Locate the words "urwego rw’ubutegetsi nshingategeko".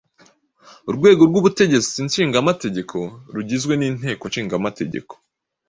0.89-2.97